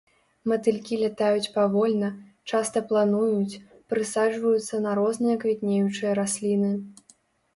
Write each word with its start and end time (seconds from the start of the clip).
Матылькі 0.51 0.95
лятаюць 1.01 1.49
павольна, 1.57 2.07
часта 2.53 2.77
плануюць, 2.91 3.59
прысаджваюцца 3.93 4.75
на 4.85 4.91
розныя 5.01 5.35
квітнеючыя 5.43 6.11
расліны. 6.21 6.71